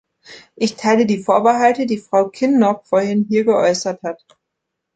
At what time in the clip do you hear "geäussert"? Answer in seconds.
3.45-4.01